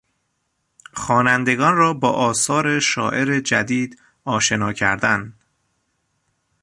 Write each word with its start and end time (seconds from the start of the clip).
خوانندگان 0.93 1.75
را 1.77 1.93
با 1.93 2.09
آثار 2.11 2.79
شاعر 2.79 3.39
جدید 3.39 3.99
آشنا 4.25 4.73
کردن 4.73 5.33